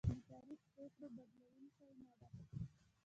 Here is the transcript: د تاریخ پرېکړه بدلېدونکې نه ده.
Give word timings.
د 0.09 0.11
تاریخ 0.29 0.61
پرېکړه 0.73 1.07
بدلېدونکې 1.15 1.87
نه 2.07 2.13
ده. 2.19 2.27